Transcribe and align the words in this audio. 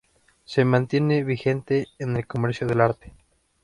Se 0.45 0.65
mantiene 0.65 1.23
vigente 1.23 1.85
en 1.99 2.17
el 2.17 2.25
comercio 2.25 2.65
del 2.65 2.81
arte. 2.81 3.13